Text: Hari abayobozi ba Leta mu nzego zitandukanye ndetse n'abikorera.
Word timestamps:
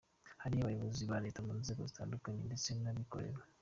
Hari 0.41 0.55
abayobozi 0.57 1.01
ba 1.09 1.17
Leta 1.23 1.39
mu 1.47 1.53
nzego 1.61 1.81
zitandukanye 1.89 2.41
ndetse 2.49 2.69
n'abikorera. 2.83 3.41